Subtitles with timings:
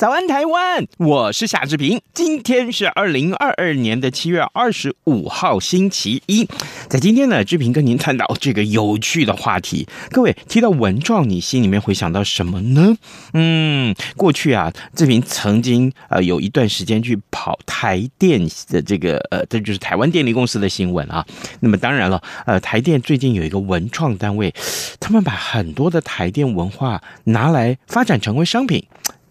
[0.00, 0.86] 早安，台湾！
[0.96, 2.00] 我是夏志平。
[2.14, 6.48] 今天是二零二二年的七月二十五号，星期一。
[6.88, 9.86] 在今天呢，志平跟您探讨这个有趣的话题。
[10.08, 12.96] 各位提到文创，你心里面会想到什么呢？
[13.34, 18.40] 嗯，过去啊，志平曾经呃有一段时间去跑台电
[18.70, 21.26] 的这个呃，这就是台湾电力公司的新闻啊。
[21.60, 24.54] 那么当然了，呃，台电最近有一个文创单位，
[24.98, 28.82] 他们把很多的台电文化拿来发展成为商品。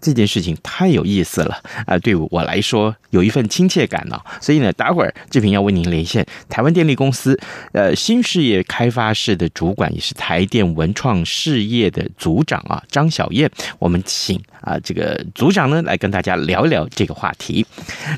[0.01, 1.97] 这件事情太有意思了啊！
[1.99, 7.39] 对我来说有一份亲切感呢、所以呢，待会儿志平要为您连线台湾电力公司
[7.73, 17.65] 呃新事业开发室的主管，也是台电文创事业的组长啊张晓燕，我们请啊这个组长呢来跟大家聊聊这个话题。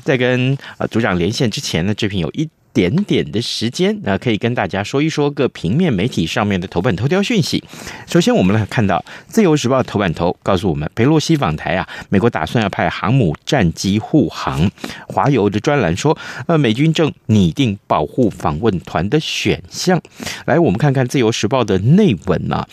[0.04, 2.48] 在跟呃组长连线之前呢，志平有一。
[2.72, 7.62] 点点的时间，那可以跟大家说一说各平面媒体上面的头版头条讯息。
[8.06, 14.70] 首先，我们来看到《自由时报》头版头告诉我们，佩洛西访台啊，美国打算要派航母战机护航。
[15.06, 20.00] 华邮的专栏说，呃，美军正拟定保护访问团的选项。
[20.46, 22.66] 来，我们看看《自由时报》的内文啊，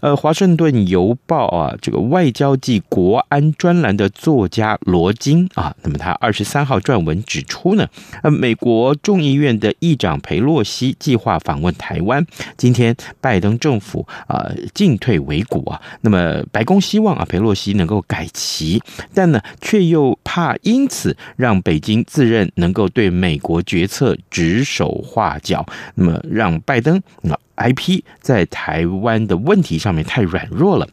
[0.00, 7.86] 呃，《华盛顿邮报》啊，这个外交暨国安专栏的作家罗金啊，那么他二十三号撰文指出呢，
[8.24, 9.52] 呃，美国众议院。
[9.52, 12.26] 的议长裴洛西计划访问台湾，
[12.56, 18.82] 今天拜登政府啊进退维谷啊，那么白宫希望啊裴洛西能够改旗，
[19.12, 25.64] 但呢却又怕因此让北京自认能够对美国决策指手画脚，
[25.96, 26.96] 那么让拜登
[27.28, 27.38] 啊。
[27.62, 30.88] IP 在台湾的问题上面太软弱了。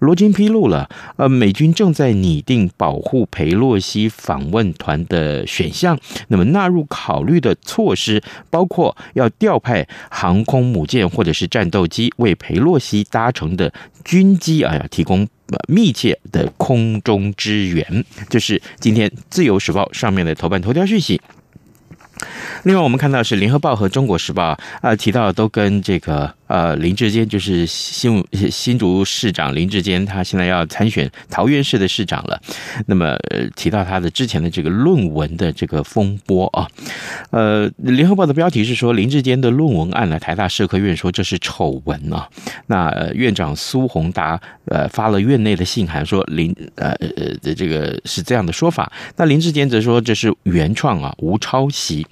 [0.00, 5.98] 罗金披露了，呃，美军正在拟定保护裴洛西访问团的选项。
[6.28, 13.72] 那么纳入考虑的措施包括要调派航空母舰或者是战斗机为裴洛西搭乘的
[14.04, 15.26] 军机啊，要提供
[15.66, 18.04] 密切的空中支援。
[18.28, 21.20] 这是今天自由时报上面的头版头条讯息。
[22.68, 26.34] 另外，我们看到是联合报和中国时报啊，提到都跟这个。
[26.48, 32.40] 呃，林志坚就是新新竹市长林志坚，他现在要参选桃园市的市长了。
[32.86, 36.66] 那么，呃，提到他的之前的这个论文的这个风波啊，
[37.32, 42.26] 呃，联合报的标题是说林志坚的论文案呢，台大社科院说这是丑闻啊。
[42.68, 48.90] 那、院长苏宏达呃发了院内的信函说林呃呃的这个是这样的说法。
[49.16, 52.06] 那林志坚则说这是原创啊，无抄袭。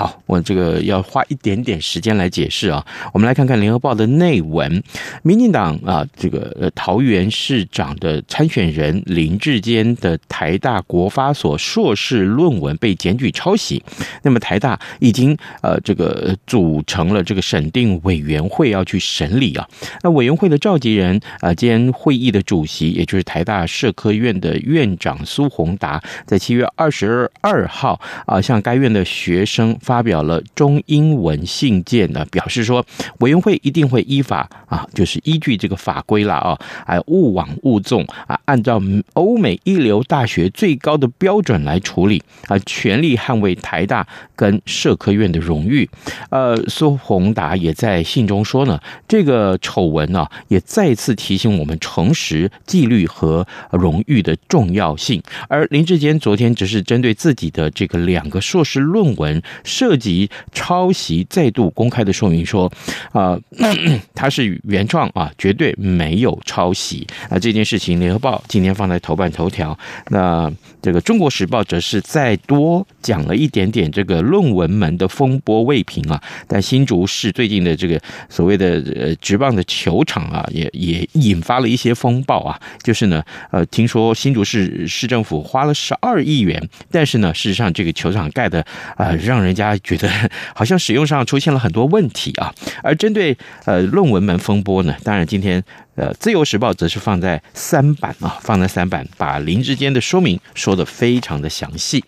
[0.00, 2.86] 好我这个要花一点点时间来解释啊。
[3.12, 3.80] 我们来看看联合。
[3.80, 4.82] 报的内文，
[5.22, 13.82] 民进党啊，这个呃桃园市长的参选人林志坚的台大国发所硕士论文被检举抄袭，
[14.22, 19.66] 那么台大已经呃这个组成了这个审定委员会要去审理啊。
[20.02, 32.84] 那委员会的召集人啊兼会议的主席，也就是台大社科院的院长苏宏达，在七月二十二号啊向该院的学生发表了中英文信件呢，表示说
[33.18, 38.80] 委员会一定会依法啊，就是依据这个法规啦啊，还勿枉勿纵啊，按照
[39.14, 45.88] 欧美一流大学最高的标准来处理啊，全力捍卫台大跟社科院的荣誉。
[46.30, 55.22] 呃，苏宏达也在信中说呢，这个丑闻呢，也再次提醒我们诚实、纪律和荣誉的重要性。
[55.48, 62.70] 而林志坚昨天只是针对自己的这个两个硕士论文涉及抄袭，再度公开的说明说
[63.12, 63.38] 啊。
[64.14, 67.38] 他是原创啊，绝对没有抄袭啊！
[67.38, 69.76] 这件事情，《联合报》今天放在头版头条。
[70.08, 70.50] 那
[70.82, 76.20] 这个《中国时报》则是再多讲了一点点这个论文门的风波未平啊。
[76.46, 82.60] 但新竹市最近的这个所谓的呃职棒的球场啊，也也引发了一些风暴啊。
[82.82, 88.64] 就是呢，呃，听说新竹市市政府花了十二亿元，但是呢，事实上这个球场盖的
[88.96, 90.08] 啊，让人家觉得
[90.54, 92.52] 好像使用上出现了很多问题啊。
[92.82, 95.62] 而针对呃论文门风波呢，当然今天
[95.96, 102.04] 呃自由时报则是放在三版啊，放在三版，把林智坚的说明说得非常的详细。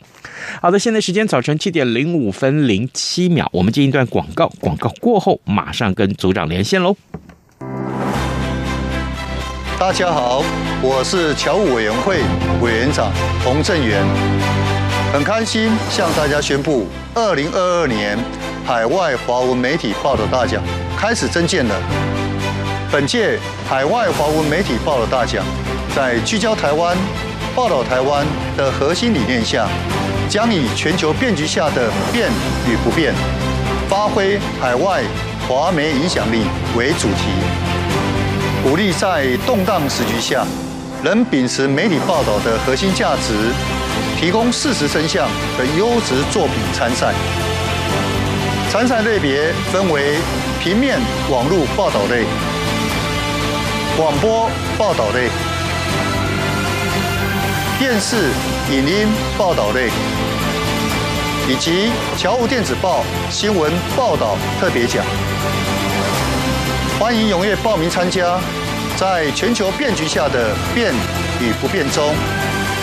[0.60, 6.96] 好的，现在时间早晨七点零五分零七秒，我们进一段广告，广告过后马上跟组长连线喽。
[9.78, 10.44] 大家好，
[10.80, 12.18] 我是侨务委员会
[12.60, 13.12] 委员长
[13.44, 14.04] 洪正元，
[15.12, 18.18] 很开心向大家宣布，二零二二年
[18.64, 20.62] 海外华文媒体报道大奖
[20.96, 21.74] 开始征件了。
[22.90, 23.38] 本届
[23.68, 25.44] 海外华文媒体报道大奖，
[25.94, 26.96] 在聚焦台湾、
[27.54, 28.26] 报道台湾
[28.56, 29.68] 的核心理念下，
[30.30, 32.30] 将以全球变局下的变
[32.66, 33.12] 与不变，
[33.90, 35.02] 发挥海外
[35.46, 37.28] 华媒影响力为主题。
[38.64, 40.46] 鼓励在动荡时局下，
[41.04, 43.52] 仍秉持媒体报道的核心价值，
[44.22, 45.28] 提供事实真相
[45.58, 47.12] 的优质作品参赛。
[48.70, 50.14] 参赛类别分为
[50.60, 50.96] 平面、
[51.28, 52.24] 网络报道类、
[53.96, 54.48] 广播
[54.78, 55.28] 报道类、
[57.80, 58.30] 电视、
[58.70, 59.90] 影音报道类，
[61.48, 65.04] 以及侨务电子报新闻报道特别奖。
[66.96, 68.38] 欢迎踊跃报名参加，
[68.94, 70.94] 在全球变局下的变
[71.40, 72.14] 与不变中，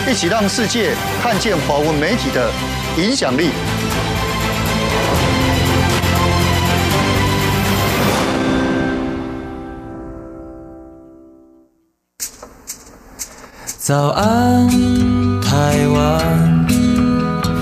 [0.08, 2.50] 一起让世界看见华文媒体的
[2.96, 3.50] 影响力。
[13.78, 14.68] 早安，
[15.40, 16.66] 台湾，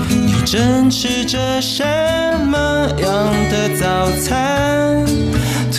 [0.07, 1.83] 你正吃着什
[2.45, 5.08] 么样的早餐？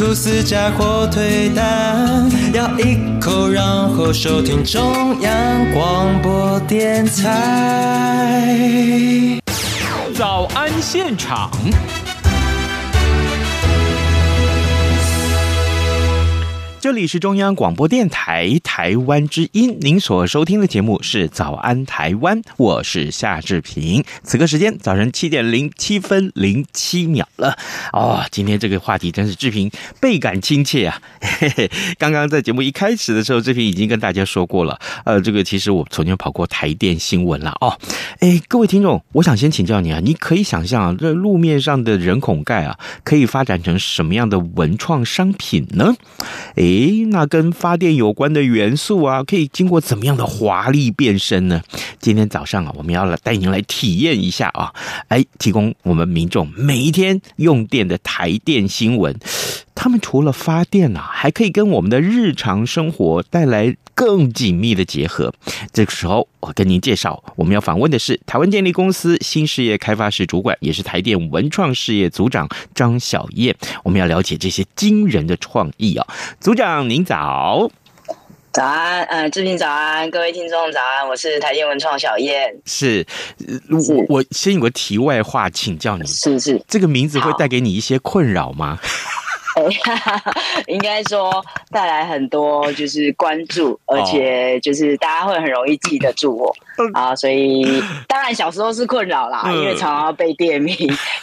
[0.01, 8.49] 吐司加火腿蛋，咬一口，然后收听中央广播电台。
[10.15, 11.51] 早安现场。
[16.81, 24.03] 这里是中央广播电台台湾之音，您所收听的节目是《早安台湾》，我是夏志平。
[24.23, 27.55] 此刻时间早晨七点零七分零七秒了。
[27.93, 31.03] 哦，今天这个话题真是志平倍感亲切啊！
[31.21, 34.81] 嘿嘿，刚刚在节目一开始的时候，志平已经跟大家说过了。
[35.05, 37.79] 呃，这个其实我曾经跑过台电新闻了哦。
[38.21, 45.95] 哎，各位听众，我想先请教你啊，你可以想象啊，这路面上的人孔盖啊，可以发展成什么样的文创商品呢？
[46.57, 46.70] 哎。
[46.71, 51.61] 诶，那跟发电有关的元素啊，可以经过怎么样的华丽变身呢？
[51.99, 54.73] 今天早上啊，我们要来带您来体验一下啊，
[55.09, 59.19] 哎，提供我们民众每一天用电的台电新闻。
[59.75, 65.31] 他们除了发电啊，还可以跟我们的日常生活带来更紧密的结合。
[65.75, 73.55] 这个时候，我跟您介绍，我们要访问的是台湾电力公司新事业开发室主管，也是台电文创事业组长张小燕。
[73.85, 76.07] 我们要了解这些惊人的创意啊，
[76.41, 77.71] 组长您早，
[78.53, 82.57] 早安，呃，志平早安，各位听众早安，我是台电文创小燕。
[82.65, 83.07] 是，
[83.69, 88.79] 我我先有个题外话请教你，是是，这个名字会带给你一些困扰吗？
[90.67, 96.55] 应该说带来很多就是关注，而且就是大家会很容易记得住我。
[96.95, 100.77] 啊，所以当然小时候是困扰啦，因为常常被店名，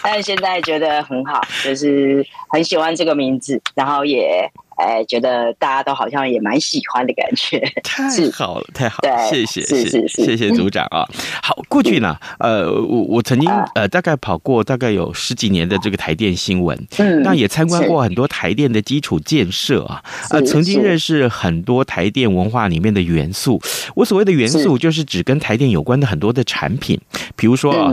[0.04, 4.50] 但是现在觉得很好，就是很喜欢这个名字，然后也。
[4.78, 11.04] 哎，觉得大家都好像也蛮喜欢的感觉，太好了，太好了，谢谢，是是是，谢谢组长啊。
[11.42, 23.60] 好，过去呢，呃，我我曾经呃大概跑过大概有十几年的这个台电新闻，嗯，那也参观过很多台电的基础建设啊，呃，曾经认识很多台电文化里面的元素。
[23.96, 27.00] 我所谓的元素，就是指跟台电有关的很多的产品，
[27.36, 27.92] 比如说啊，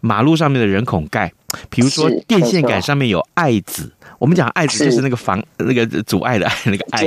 [0.00, 1.32] 马路上面的人孔盖，
[1.70, 3.92] 比如说电线杆上面有爱子。
[4.24, 7.00] 我们讲爱子就是那个防那个阻碍的 那个爱。
[7.02, 7.04] 子，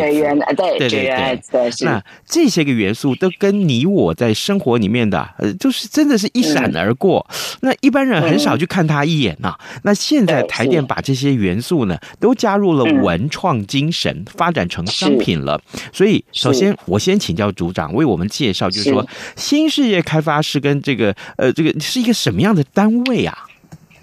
[0.55, 7.25] 对对对对，那这些个元素都跟你我在生活里面的，呃，就是真的是一闪而过。
[7.31, 9.59] 嗯、那一般人很少去看他一眼呐、啊。
[9.73, 15.59] 嗯、那现在台电把这些元素呢，都加入了文创精神，嗯、发展成商品了。
[15.91, 19.03] 所以，首先我先请教组长为我们介绍，就是说
[19.35, 23.46] 新事业开发是跟这个呃这个是一个什么样的单位啊？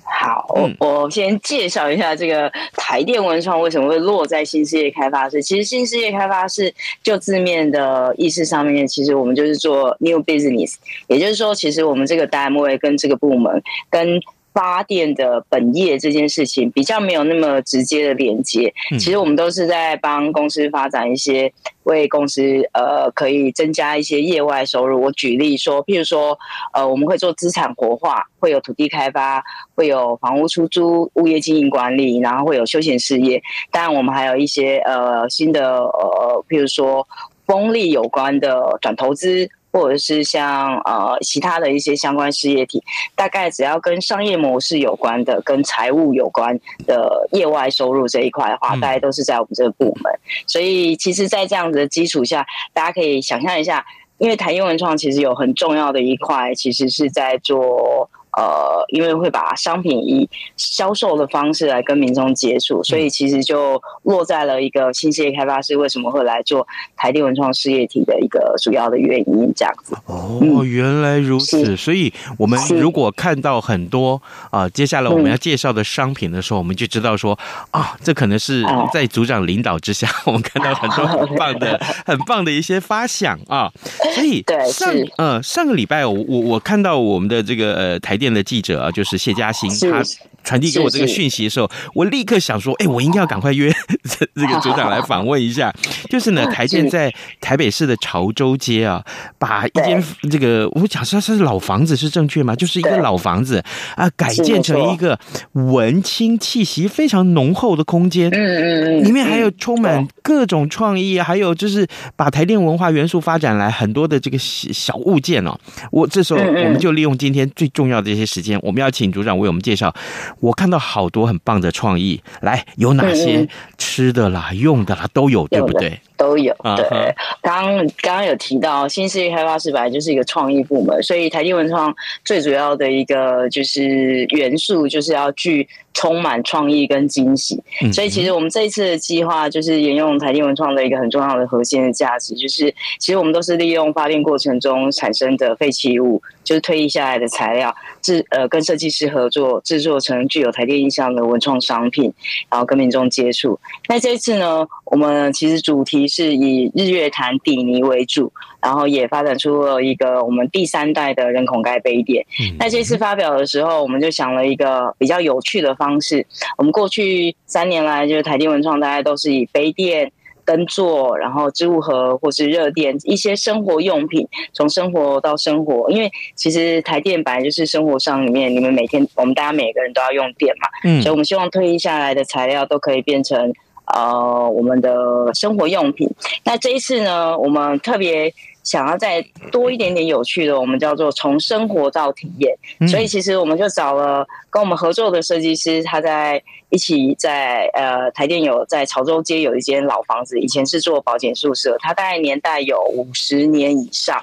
[0.04, 0.46] 好，
[0.78, 5.42] 我先介绍一下这个台电文创为什么会落在新事业开发室。
[5.42, 10.74] 其实新事业开发室就字面的意思上面，其实我们就是做 new business，
[11.08, 14.20] 也就是说，其实我们这个单位跟这个部门跟
[14.54, 22.40] 发电的本业这件事情比较没有那么直接的连接，其实我们都是在帮公司发展一些，为公司
[22.72, 25.02] 呃可以增加一些业外收入。
[25.02, 26.38] 我举例说，譬如说
[26.72, 29.42] 呃我们会做资产活化，会有土地开发，
[29.74, 33.42] 会有房屋出租、物业经营管理，然后会有休闲事业。
[33.72, 37.04] 当然我们还有一些呃新的呃譬如说
[37.44, 39.50] 风力有关的转投资。
[39.74, 42.80] 或者是像呃其他的一些相关事业体，
[43.16, 50.12] 大概只要跟商业模式有关的、跟财务有关的业外收入这一块的话，大概都是在我们这个部门。
[50.46, 53.84] 所以，其实，在这样子的基础下，大家可以想象一下，
[54.18, 58.03] 因为台英文创其实有很重要的一块，其实是在做。
[58.36, 69.96] 呃，因为会把商品以销售的方式来跟民众接触，所以其实就落在了一个新事业开发师为什么会来做台地文创事业体的一个主要的原因，这样子。
[70.06, 71.76] 哦，原来如此。
[71.76, 77.38] 所以我们如果看到很多啊、呃，接下来我们要介绍的商品的时候，我们就知道说
[77.70, 83.70] 啊，这可能是在组长领导之下， 我们看到很多很棒的、 很棒的一些发想啊。
[84.14, 88.34] 所以对，上呃上个礼拜我我我看到我们的这个呃台电。
[88.34, 90.02] 的记者啊，就是谢嘉欣，他
[90.44, 93.68] 传递给我这个讯息的时候，我立刻想说，哎，我应该要赶快约
[94.08, 95.74] 这这个组长来访问一下。
[96.08, 99.04] 就是呢，台电在台北市的潮州街啊，
[99.38, 102.54] 把一间这个我讲说是老房子是正确吗？
[102.54, 103.62] 就是一个老房子
[103.96, 105.18] 啊，改建成一个
[105.52, 108.30] 文青气息非常浓厚的空间。
[108.30, 111.86] 嗯嗯嗯，里面还有充满各种创意，还有就是
[112.16, 115.58] 把台电文化元素发展来很多的这个小物件哦。
[115.90, 118.14] 我这时候我们就利用今天最重要的。
[118.14, 119.92] 一些时间，我们要请组长为我们介绍。
[120.40, 123.48] 我看到好多很棒的创意，来，有哪些？
[123.78, 126.00] 吃的啦、用的啦都有，对不对？
[126.24, 126.54] 都有。
[126.76, 137.62] 对，刚刚刚有提到新事业开发室本来就是一个创意部门，所以台电文创最主要的一个就是元素，就是要具充满创意跟惊喜。
[137.92, 147.74] 所以其实我们这一次的计划，就是沿用台电文创的一个很重要的核心的价值，就是其实我们都是利用发电过程中产生的废弃物，就是退役下来的材料。
[148.00, 152.12] 制呃，跟设计师合作制作成具有台电印象的文创商品，
[152.50, 153.58] 然后跟民众接触。
[153.88, 162.24] 那这一次呢，我们其实主题是以日月潭底泥为主，然后也发展出了一个我们第三代的人孔盖杯垫。
[162.40, 162.56] 嗯。
[162.58, 166.24] 那这次发表的时候，我们就想了一个比较有趣的方式。
[166.56, 170.12] 我们过去三年来，就是台电文创，大家都是以杯垫。
[170.46, 183.54] 灯座，然后置物盒或是热电，一些生活用品，从生活到生活，因为其实台电本来就是生活上里面，你们每天我们大家每个人都要用电嘛，嗯，所以我们希望退役下来的材料都可以变成
[183.86, 184.90] 呃我们的
[185.34, 186.08] 生活用品。
[186.44, 189.20] 那这一次呢，我们特别想要再
[189.52, 192.56] 多一点点有趣的，我们叫做从生活到体验，
[192.88, 196.42] 所以其实我们就找了跟我们合作的设计师，他在。
[196.74, 204.20] 一起在呃台电有在潮州街有一间老房子，以前是做保检宿舍，它大概年代有五十年以上。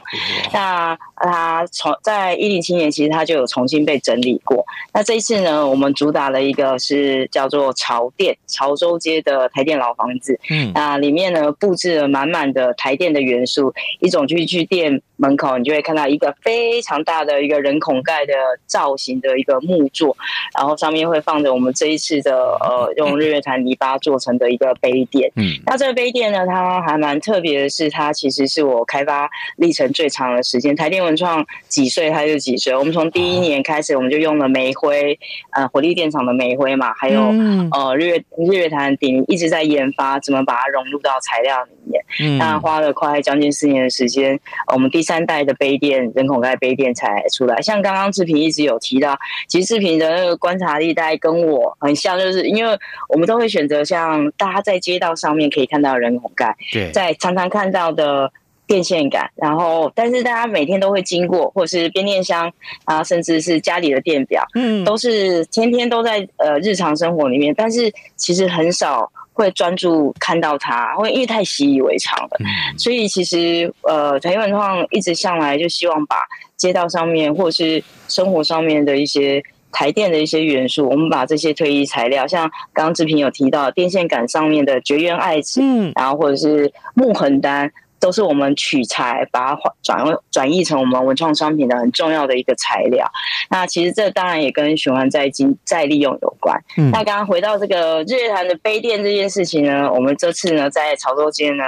[0.52, 4.66] 那它从在一零七年，其实它就有重新被整理过。
[4.94, 10.38] 那这一次呢，我们主打了一个是叫做潮店潮州街的台电老房子。
[10.50, 18.34] 嗯，那里面呢布置了满满的台电的元素，一种去去店门口，你就会看到一个非常大的一个人孔盖的
[18.66, 20.18] 造型的一个木座，
[20.58, 22.58] 然后上面会放着我们这一次的。
[22.62, 25.32] 呃，用日月潭泥巴做成的一个杯垫。
[25.36, 30.76] 嗯，那这个杯垫呢，它还蛮特别的是，它其实是我开发历程最长的时间。
[30.76, 32.76] 台电文创几岁它就几岁。
[32.76, 35.18] 我们从第一年开始，我们就用了煤灰，
[35.52, 42.01] 呃，火力电厂的煤灰嘛，还有、嗯、呃日月日月潭底泥一直在研发怎么把它融入到材料里面。
[42.20, 44.40] 嗯，那花了快将近四年的时间，
[44.74, 47.60] 我们第三代的杯垫人孔盖杯垫才出来。
[47.62, 52.52] 像刚刚志平一直有提到，其实志平的那个观察力大概跟我很像，就是。
[52.52, 52.78] 因为
[53.08, 58.30] 我们都会选择像大家在街道上面可以看到人孔盖，对，在常常看到的
[58.68, 62.52] 电线杆，然后但是大家每天都会经过，或者是变电箱
[62.84, 72.46] 啊，甚至是家里的电表，嗯，都是天天都在呃日常生活里面，但是其实很少会专注看到它，会因为太习以为常了，嗯，
[72.78, 76.18] 所以其实呃台电文创一直向来就希望把
[76.58, 79.44] 街道上面或者是生活上面的一些。
[79.74, 82.42] 台电的一些元素，我们把这些推移材料，像
[82.74, 87.72] 刚刚志平有提到电线杆上面的绝缘爱情，嗯，然后或者是木横单，
[88.02, 93.10] 都是我们取材把它转转译成我们文创商品的很重要的一个材料。
[93.50, 96.60] 那其实这当然也跟循环再经再利用有关。
[96.78, 101.64] 嗯、那刚刚回到这个日月潭的杯垫这件事情呢，我们这次呢在潮州街呢，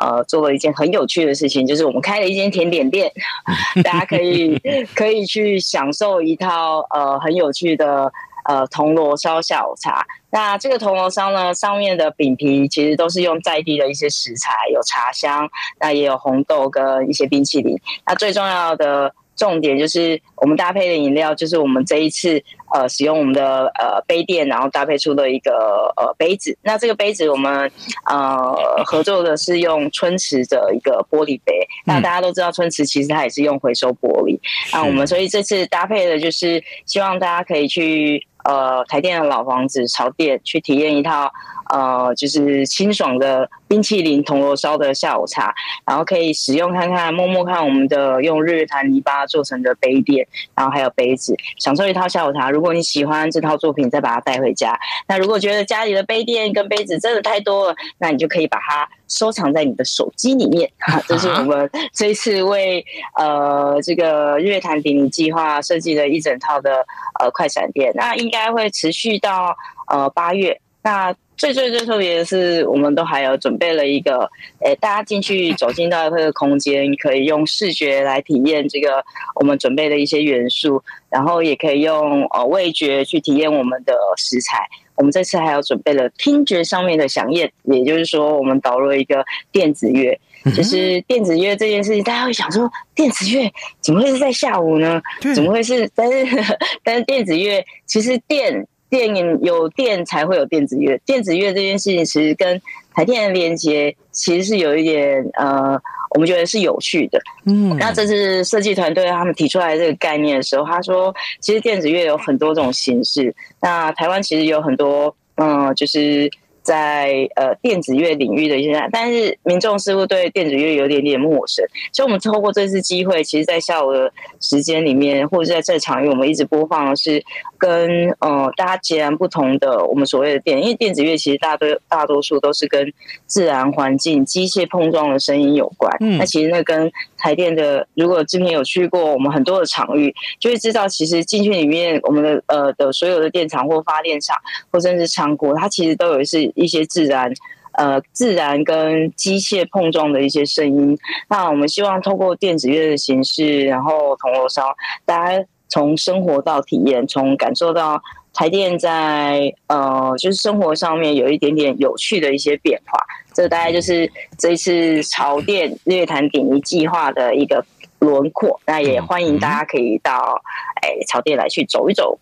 [0.00, 3.10] 呃，做了一件很有趣的事情，就是我们开了一间甜点店，
[3.82, 4.56] 大家可以
[4.94, 8.12] 可以去享受一套呃很有趣的。
[8.48, 10.04] 呃，铜锣烧下午茶。
[10.30, 17.78] 那这个铜锣烧呢，上面的饼皮其实都是用在地的一些食材，有茶香，那也有红豆跟一些冰淇淋。
[18.06, 19.12] 那最重要的。
[19.38, 22.42] 重点就是我们搭配的饮料，就是我们这一次
[22.74, 26.58] 呃使用我们的呃杯垫，然后搭配出的一个呃杯子。
[26.62, 27.70] 那这个杯子我们
[28.10, 28.52] 呃
[28.84, 31.54] 合作的是用春池的一个玻璃杯。
[31.84, 34.36] 那大家都知道春池其实它也是用回收玻璃。
[34.72, 41.32] 那我们所以这次搭配的就是希望大家可以去呃台电的老房子潮店去体验一套。
[41.70, 45.54] 呃，就是清爽的冰淇淋铜锣烧的下午茶，
[45.84, 52.50] 然后可以使用看看，摸摸看我们的用日月潭泥巴做成的杯垫，然后还有杯子，享受一套下午茶。
[52.50, 54.80] 如果你喜欢这套作品，再把它带回家。
[55.06, 60.70] 那如果觉得家里的杯垫跟杯子真的太多了，那你就可以把它收藏在你的手机里面。
[60.78, 62.84] 哈， 这是我们这一次为
[63.16, 66.84] 呃这个日月潭鼎泥计划设计的一整套的
[67.18, 69.56] 呃快闪店，那应该会持续到
[69.88, 70.60] 呃八月。
[70.82, 84.68] 那最最最特别的是，我们都还有准备了一个，诶、欸，大家进去走进到这个空间，可以用视觉来体验这个我们准备的一些元素，然后也可以用呃味觉去体验我们的食材。
[84.98, 90.20] 我们这次还有准备了听觉上面的响宴，也就是说，我们导入了一个电子乐，
[90.54, 93.50] 就是电子乐这件事情，大家会想说，电子乐
[93.80, 95.00] 怎么会是在下午呢？
[95.34, 95.90] 怎么会是？
[95.94, 96.26] 但是
[96.84, 98.66] 但是电子乐其实电。
[98.90, 102.60] 电影有电才会有电子乐，电子乐这件事情其实跟
[102.94, 105.80] 台电的连接其实是有一点呃，
[106.14, 107.20] 我们觉得是有趣的。
[107.44, 116.30] 嗯，那这是设计团队他们提出来这个概念的时候，他说其实电子乐有很多种形式，那台湾其实有很多嗯、呃，就是。
[116.68, 127.24] 在呃电子乐领域的一些，但是民众似乎对电子乐有点点陌生，所以我们透过这次机会，其实，在下午的时间里面，或者是在这场域，我们一直播放的是
[127.56, 132.92] 跟呃大家截然不同的我们所谓的电，因为电子乐其实大多大多数都是跟
[133.24, 135.90] 自然环境、机械碰撞的声音有关。
[136.00, 144.34] 嗯，那其实那跟台电的，如果之前有去过我们很多的场域，就会知道，其实进去里面，我们的呃的所有的电厂或发电厂，
[144.72, 146.38] 或甚至仓库，它其实都有是。
[146.54, 147.32] 一些自然，
[147.72, 150.96] 呃，自然跟机械碰撞的一些声音。
[151.28, 158.00] 那我们希望透过电子乐的形式，然后铜锣烧，大家从生活到体验，从感受到
[158.38, 162.96] 台电在呃，就是生活上面有一点点有趣的一些变化。
[163.34, 167.66] 这大概就是这一次潮电日月潭鼎一计划的一个
[167.98, 168.60] 轮廓。
[168.64, 170.40] 那也欢迎大家可以到
[170.82, 172.16] 哎潮电来去走一走。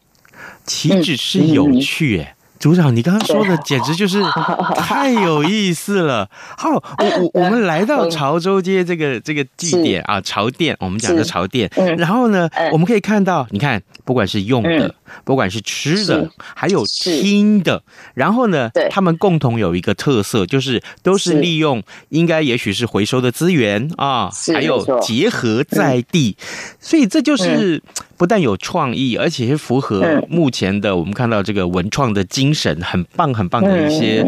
[0.64, 2.34] 岂止是有趣哎。
[2.58, 4.22] 组长，你刚刚说的简直就是
[4.76, 6.28] 太有意思了。
[6.56, 11.70] 好，我我 我们来到潮州街这个这个地点啊，潮店，我们讲的潮店。
[11.98, 17.82] 然后呢，我们可以看到，你看，不管是用的，不管是吃的，还有听的，
[18.14, 26.36] 然后呢，他们共同有一个特色，就是都是利用应该也许是回收的资源啊，还有结合在地，
[26.80, 27.82] 所以这就是。
[28.16, 34.24] 不但有创意，而且是符合目前的我们看到这个文创的精神，很棒很棒的一些。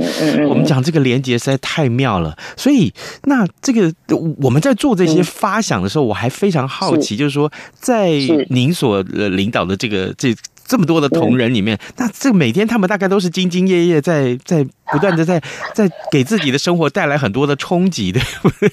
[0.49, 2.37] 我们讲这个连接实在太妙了。
[2.57, 2.93] 所以，
[3.25, 3.93] 那这个
[4.41, 8.11] 我们在做这些发想的时候，我还非常好奇，就是说，在
[8.51, 10.35] 您所领导的这个这
[10.67, 15.43] 这么多的同仁里面，那这每天他们大概都是兢兢业业，在在不断的在
[15.75, 18.21] 在给自己的生活带来很多的冲击的。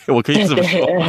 [0.08, 1.08] 我可以这么说吗？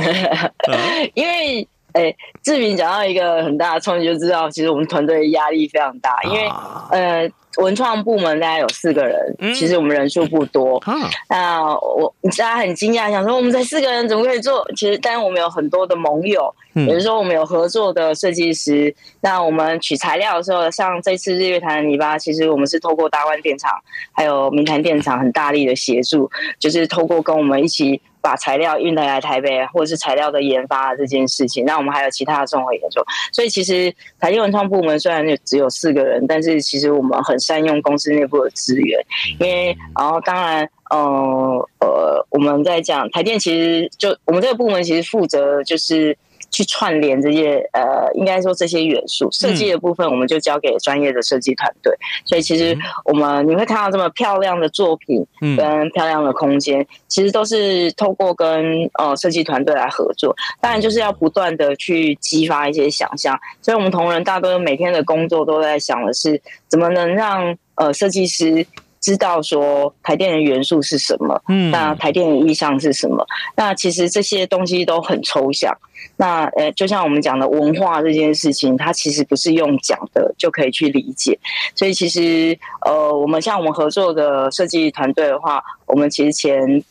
[1.15, 1.67] 因为。
[1.97, 6.47] 哎，志明讲到一个很大的冲击，就知道其实我们团队压力非常大，因为
[6.91, 10.83] 呃，文创部门大概有四个人，其实我们人数不多。
[11.31, 14.63] 那我大家很惊讶，想说我们才四个人怎么可以做？
[14.77, 18.95] 其实，但我们有很多的盟友，比如说我们有合作的设计师。
[19.23, 23.73] 那我们取材料的时候，像这次日月潭的泥巴，其实我们是透过大湾电厂
[24.13, 28.03] 还有明潭电厂很大力的协助，就是透过跟我们一起。
[28.27, 33.01] 把材料运来来台北，或者是材料的研发这件事情，那我们还有其他的综合研究。
[33.33, 39.01] 所以其实台电文创部门虽然就只有四个人，但是其实我们很善用公司内部的资源。
[39.39, 46.19] 因为然后当然，呃呃，我们在讲台电，其实就我们这个部门其实负责就是
[46.51, 49.31] 去串联这些呃，应该说这些元素。
[49.31, 51.93] 设计的部分，我们就交给专业的设计团队。
[51.93, 60.35] 嗯、所以其实我们你会看到这么漂亮的作品，跟漂亮的空间，嗯、其实都是透过跟呃设计团队来合作。
[60.61, 63.39] 当然就是要不断的去激发一些想象。
[63.61, 68.67] 所以我们同仁大多每天的工作都在想的是，怎么能让呃设计师。
[69.01, 73.27] 知道说台电的元素是什么，嗯，那台电的意向是什么？
[73.57, 75.77] 那其实这些东西都很抽象。
[76.19, 81.39] 那呃，就像我们讲的文化这件事情，它其实不是用讲的就可以去理解。
[81.75, 86.83] 所以其实呃，我们像我们合作的设计团队的话，我们其实前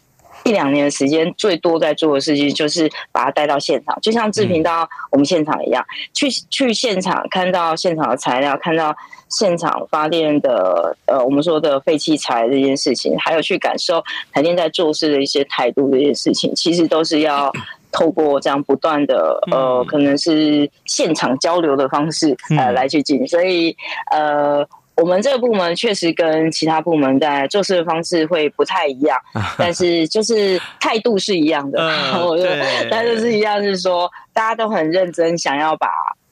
[0.46, 8.96] 一两年的时间，最多在做的事情就是把它带到现场，就像志平到我们现场一样，嗯、去去现场看到现场的材料，看到。
[9.28, 17.52] 现场发电的呃，我们说的废弃材这件事情，还有去感受台电在做事的一些态度这件事情，其实都是要
[17.92, 23.28] 透过这样不断的呃，可能是现场交流的方式呃来去进行。
[23.28, 23.76] 所以
[24.12, 24.66] 呃，
[24.98, 29.20] 我们这个部门确实跟其他部门在做事的方式会不太一样，
[29.58, 31.80] 但是就是态度是一样的。
[32.26, 35.88] 我觉得态度是一样，是说大家都很认真，想要把。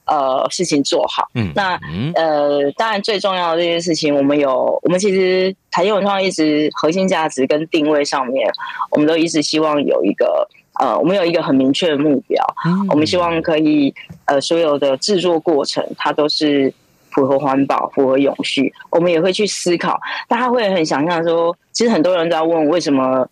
[0.05, 1.29] 呃，事情做好。
[1.33, 1.79] 嗯，那
[2.15, 8.51] 呃，当然最重要的这件事情，我们有，我们其实台电文创一直核心价值跟定位上面，
[8.91, 10.45] 我们都一直希望有一个
[10.77, 12.45] 呃，我们有一个很明确的目标。
[12.65, 13.95] 嗯，我们希望可以
[14.25, 16.73] 呃，所有的制作过程它都是
[17.13, 18.73] 符合环保、符合永续。
[18.89, 23.27] 我们也会去思考，大家会很想象说，其实很多人都在问为什么。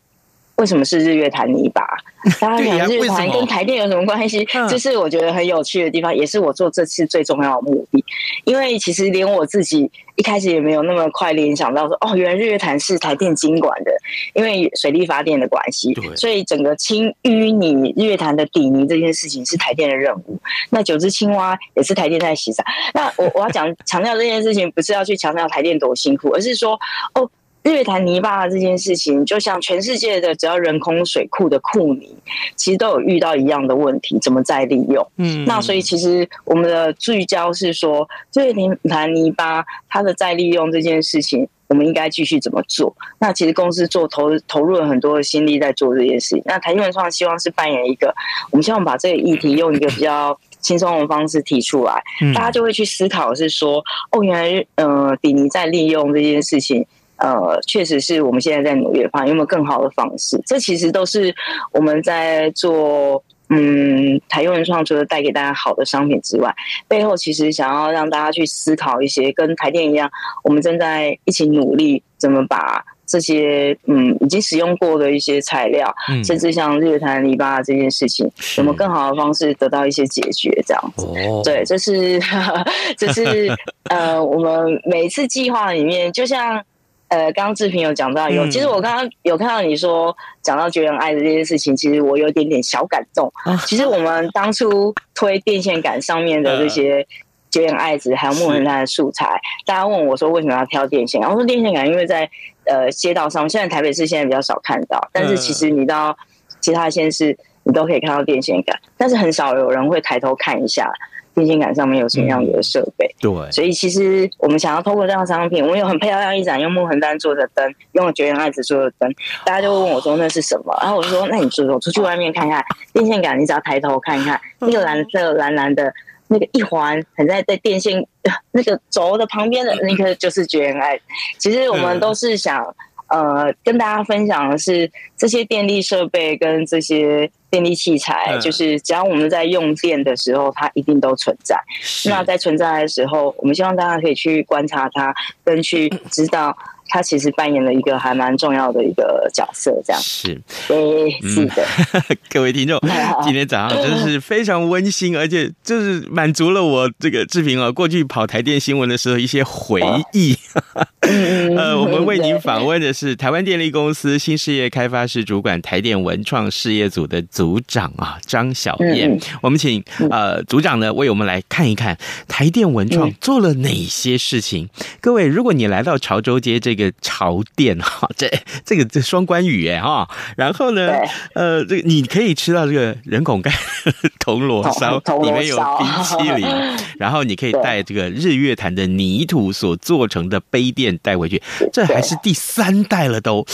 [0.62, 1.82] 为什么是日月潭泥巴？
[2.39, 4.47] 大家想日月潭跟台电有什么关系？
[4.69, 8.06] 这是我觉得很有趣的地方，也是我做这次最重要的目的。
[8.45, 13.91] 因为其实连我自己一开始也没有那么快联想到说，哦，原来日月潭是台电经管的，
[14.36, 20.39] 因为水力发电的关系，所以整个清淤泥日月潭的底泥这件事情是台电的任务。
[20.69, 22.63] 那九只青蛙也是台电在洗澡。
[22.93, 26.80] 那我我要讲强调这件事情，不是要去强调台电多辛苦，而是说，
[27.15, 27.28] 哦。
[27.63, 32.15] 日月潭泥巴这件事情，就像全世界的只要人工水库的库泥，
[32.56, 35.08] 其实都有遇到一样的问题，怎么再利用？
[35.17, 38.54] 嗯，那所以其实我们的聚焦是说，日月
[38.89, 42.95] 潭泥巴它的再利用这件事情，我们应该继续怎么做？
[43.19, 46.41] 那其实公司做投投入了很多的心力在做这件事情。
[46.45, 48.12] 那台电文创希望是扮演一个，
[48.50, 52.02] 我们希望把这个议题用一个比较轻松的方式提出来，
[52.34, 56.88] 大家就会去思考是说，哦，原来呃底泥在利用这件事情。
[57.22, 60.42] 呃，确实是我们现在在努力的方，有没有更好的方式？
[60.46, 61.34] 这其实都是
[61.72, 63.24] 我们在做。
[63.54, 66.56] 嗯，台湾文创除了带给大家好的商品之外，
[66.88, 70.10] 背后其实想要让大家去思考一些跟台电一样，
[70.46, 78.26] 我们正在一起努力怎么把这些嗯已经使用过的一些材料，嗯、甚至像日月潭泥巴这件事情，
[78.58, 80.50] 有没有更好的方式得到一些解决？
[80.66, 82.22] 这样子，哦、对，这是
[82.98, 83.54] 这是
[83.92, 86.64] 呃，我们每一次计划里面，就像。
[87.12, 93.30] 呃，刚刚志平有讲到有，其实我刚刚有看到你说讲到绝缘爱的这件事情，其实我有点点小感动。
[93.67, 97.06] 其实我们当初推电线杆上面的这些
[97.50, 101.30] 绝缘爱子，还有木纹炭的素材，大家问我说为什么要挑电线杆？
[101.30, 102.30] 我说电线杆因为在
[102.63, 106.17] 呃街道上，现在台北市现在比较少看到，但是其实你到
[106.62, 110.89] 其他县市，你都可以看到电线杆，但是很少有人会抬头看一下。
[111.34, 113.06] 电线杆上面有什么样的设备？
[113.08, 119.13] 嗯、对，所以其实我们想要透过这样的商品，我们有很漂亮一盏用木横单做的灯，用了绝缘爱子做的灯，
[119.46, 120.78] 大家就问我说那是什么？
[120.82, 122.63] 然后我就说，那你说说出去外面看看
[122.94, 125.94] 电线杆，你只要抬头看一看，那个蓝色蓝蓝的
[126.28, 128.06] 那个一环，很在在电线
[128.52, 131.00] 那个轴的旁边的那个就是绝缘爱。
[131.38, 132.76] 其实我们都是想。
[133.12, 141.60] 呃，跟大家分享的是这些电力设备跟这些电力器材，就是只要我们在用电的时候，它一定都存在。
[142.06, 146.58] 那在存在的时候，我们希望大家可以去观察它，跟去知道。
[146.94, 151.66] 他其实扮演了一个还蛮重要的一个角色，这样是，对，是的。
[152.30, 152.78] 各位听众，
[153.24, 160.36] 今天早上真是非常温馨，而且就是满足了我这个志平啊，过去跑台电新闻的时候一些回忆。
[161.58, 169.18] 呃，我们为您访问的是台湾电力公司新事业开发室主管台电文创事业组的组长啊，张晓燕。
[169.42, 174.68] 我们请呃组长呢为我们来看一看台电文创做了哪些事情。
[175.00, 176.81] 各位，如果你来到潮州街这个。
[177.02, 178.32] 潮店哈， 这
[178.65, 180.94] 这个这双关语哎哈，然后呢，
[181.34, 183.52] 呃，这个你可以吃到这个人孔盖
[184.20, 186.48] 铜锣烧，里面有冰淇淋，
[186.98, 191.41] 然后你可以带这个日月潭的泥土所做成的杯垫带回去，
[191.74, 193.46] 这还是第三代了都，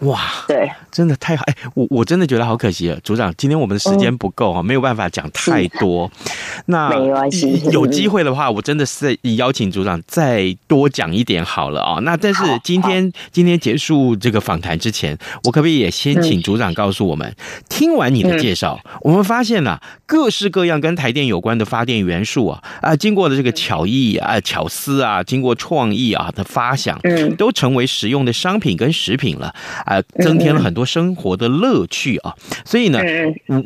[0.00, 6.10] 哇，对，真的太好，哎，我我真的觉得好可惜了，组长，今天我们的时间不够啊，嗯、没有办法讲太多，
[6.66, 32.34] 那没关系，有机会的话，我真的是邀请组长再多讲一点好了啊，那但是今天今天结束这个访谈之前，我可不可以也先请组长告诉我们，嗯、听完你的介绍，嗯、我们发现了、啊、各式各样跟台电有关的发电元素啊啊，经过的这个巧艺啊、巧思啊，经过创意啊的发想，嗯，都成为实用的商品跟食品了啊，增添了很多生活的乐趣啊。
[32.64, 33.00] 所以呢，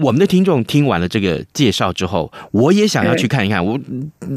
[0.01, 3.79] 我们的听众听完了这个介绍之后，我也想要去看一看，我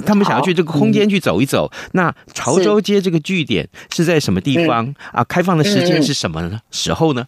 [0.06, 1.72] 他们想要去这个空间去走一走。
[1.94, 5.24] 那潮州街这个据点是在什么地方啊？
[5.24, 6.60] 开放的时间是什么呢？
[6.72, 7.28] 时候呢？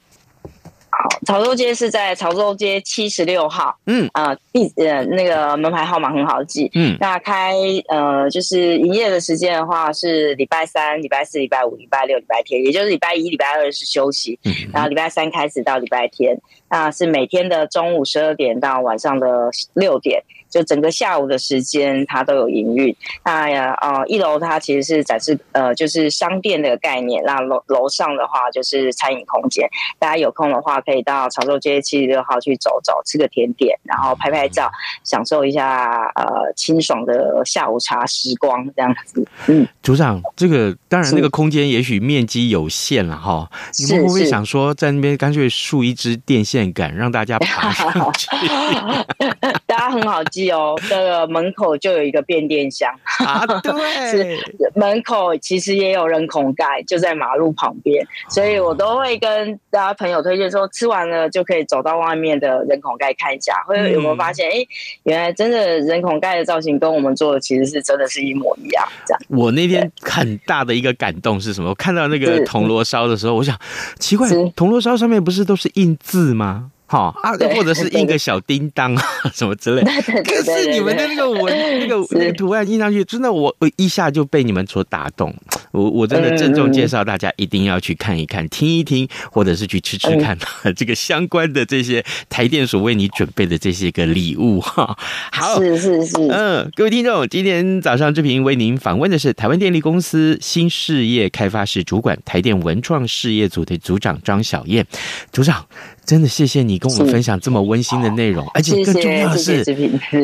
[0.90, 3.76] 好，潮州街是在潮州街七十六号。
[3.86, 6.70] 嗯啊，地呃那个门牌号码很好记。
[6.76, 7.54] 嗯，那开
[7.88, 20.24] 呃就是营业的时间的话是礼拜三、礼拜四、礼拜五、礼拜六、礼拜天，也就是礼拜一、礼拜二是休息，嗯、然后礼拜三开始到礼拜天，那是每天的中午十二点到晚上的六点。
[20.52, 22.96] 就整个下午的时间，它都有营运。
[23.24, 27.24] 那呀，呃，一楼它其实是展示，呃，就是商店的概念。
[27.26, 29.68] 那楼楼上的话就是餐饮空间。
[29.98, 34.70] 大家有空的话，可以到潮州街七十六号去走走，吃个甜点，然后拍拍照，
[35.04, 39.26] 享受一下呃清爽的下午茶时光，这样子。
[39.48, 43.50] 嗯，组长，这个当然那个空间也许面积有限了哈。
[43.80, 48.28] 你们会不会想说，在那边干脆竖一支电线杆，让大家爬上去？
[49.92, 50.50] 很好记。
[50.52, 52.92] 哦 这个门口就有一个变电箱
[53.26, 53.72] 啊，对，
[54.12, 54.40] 是
[54.76, 64.50] 门口其实也有人孔盖，就在马路旁边，所以我都会跟大家朋友推荐说，吃完了就可以走到外面的人孔盖看一下，会有没有发现？
[64.50, 64.68] 哎、嗯，
[65.04, 68.86] 原来真的人孔盖的造型跟我们做的其实是真的是一模一样。
[69.06, 71.70] 这样，我那天很大的一个感动是什么？
[71.70, 73.58] 我看到那个铜锣烧的时候，我想
[74.00, 76.72] 奇怪，铜锣烧上面不是都是印字吗？
[76.92, 79.82] 好啊，或者是印个小叮当啊，什么之类。
[79.82, 81.46] 可是你们的那个纹，
[81.80, 85.34] 那个那个图案印上去，真的我我一下就被你们所打动。
[85.72, 90.38] 我我真的郑重介绍大家一定要去看一看、听一听，或者是去吃吃看
[90.76, 94.98] 这个相关的这些台电所为你准备的这些个礼物哈。
[95.32, 104.86] 好，是是是，嗯，各位听众，今天早上志平为您访问的是台湾电力公司新事业开发室主管、台电文创事业组的组长张晓燕
[105.32, 105.66] 组长。
[106.04, 109.64] 真的谢谢你跟我们分享这么温馨的内容，而且更重要的是，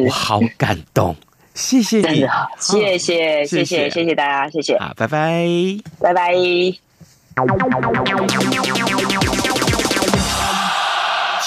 [0.03, 1.15] 我好感动，
[1.53, 2.25] 谢谢你，
[2.59, 3.87] 谢谢谢谢。
[3.91, 5.45] 谢谢大家，谢谢，好，拜拜，
[5.99, 6.33] 拜拜。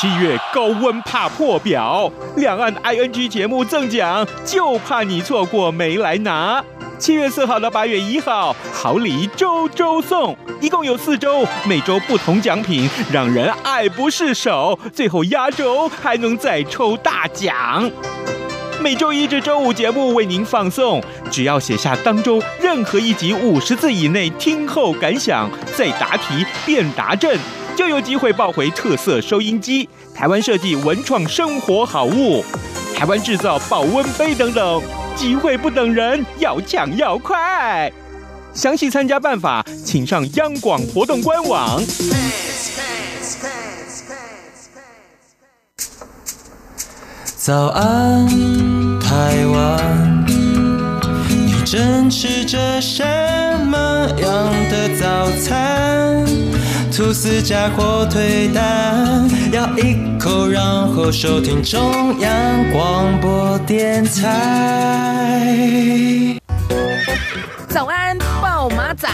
[0.00, 6.64] 七月高温怕破表，两岸 ING 节目赠奖，就怕你错过没来拿。
[6.98, 14.78] 七月四号到八月一号，好礼周周送，一共有四周，每周不同奖品，让人爱不释手。
[14.90, 17.90] 最后压轴还能再抽大奖。
[18.80, 27.36] 每周一至周五节目为您放送，只要写下当周任何一集五十字以内听后感想，再答题变答正，
[27.76, 32.44] 就有机会抱回特色收音机、台湾设计文创生活好物、
[32.94, 34.82] 台湾制造保温杯等等。
[35.16, 37.92] 机会不等人，要抢要快！
[38.54, 41.82] 详细参加办法，请上央广活动官网。
[47.36, 48.26] 早安，
[49.00, 50.24] 台湾，
[51.28, 53.02] 你正吃着什
[53.66, 56.24] 么样的早餐？
[57.00, 65.56] 吐司加火腿蛋，咬一口，然后收听中央广播电台。
[67.70, 69.08] 早安，豹马仔。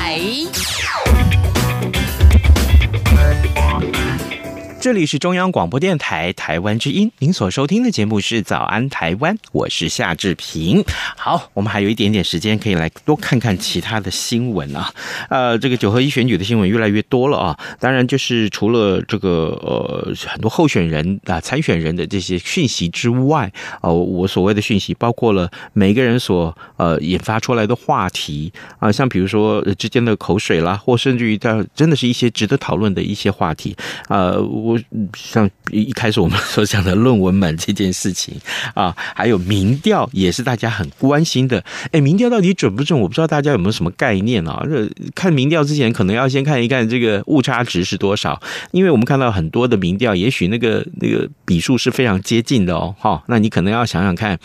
[4.87, 10.85] 这里是中央广播电台台湾之音，您所收听的节目是《早安台湾》，我是夏志平。
[11.17, 14.95] 好，我们还有一点点时间，可以来多看看其他的新闻啊。
[15.29, 17.59] 呃，这个九合一选举的新闻越来越多了啊。
[17.81, 33.77] 当然，就是除了这个呃很多候选人啊、参选人的这些讯息之外，呃，我所谓的讯息包括了每个人所呃引发出来的话题啊，像比如说之间的口水啦，或甚至于到真的是一些值得讨论的一些话题。
[34.09, 34.76] 呃，我。
[35.17, 38.35] 像一开始我们所讲的论文门这件事情
[38.75, 41.63] 啊，还有民调也是大家很关心的。
[41.93, 42.99] 哎，民调到底准不准？
[42.99, 44.65] 我不知道大家有没有什么概念啊？
[44.69, 52.95] 这看民调之前，可能要先看一看这个误差值是多少，因为我们看到很多的民调，也许那个那个笔数是非常接近的哦。
[52.99, 54.39] 哈，那你可能要想想看，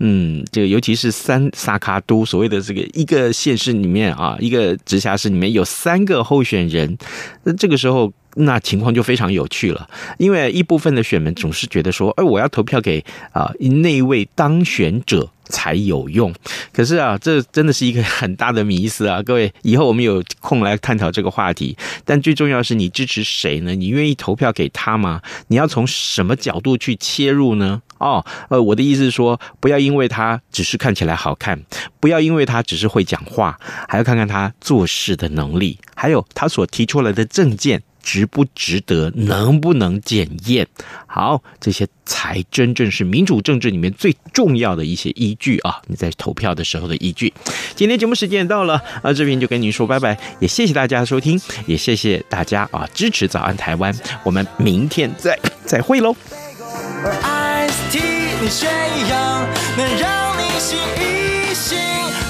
[0.00, 6.96] 嗯，这个尤其是三萨卡都所谓的这个一个县市里面啊，一个直辖市里面有三个候选人，
[7.44, 8.12] 那这个时候。
[8.36, 16.34] 那情况就非常有趣了，因为一部分的选民总是觉得说，哎，我要投票给啊那位当选者才有用。
[16.72, 19.22] 可是啊，这真的是一个很大的迷思啊！
[19.22, 21.76] 各位，以后我们有空来探讨这个话题。
[22.04, 23.74] 但最重要的是，你支持谁呢？
[23.74, 25.20] 你愿意投票给他吗？
[25.48, 27.82] 你要从什么角度去切入呢？
[27.98, 31.62] 哦，呃，我的意思是说，不要因为他只是看起来好看，
[32.00, 37.82] 不要因为他只是会讲话，还要看看他做事的能力，还有他所提出来的政见。
[38.04, 39.10] 值不值得？
[39.16, 40.68] 能不能检验？
[41.06, 45.80] 好，这些才真正是民主政治里面最重要的一些依据啊！
[45.86, 47.32] 你在投票的时候的依据。
[47.74, 56.14] 今天节目时间也到了，啊，这边就跟您说拜拜，也谢谢大家的收听，也谢谢大家啊支持早安台湾，我们明天再再会喽。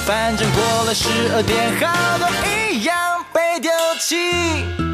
[0.07, 2.29] 反正过了十二点，好多
[2.71, 2.95] 一样
[3.33, 4.94] 被丢弃。